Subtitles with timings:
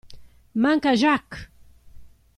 [0.55, 1.51] Manca Jacques!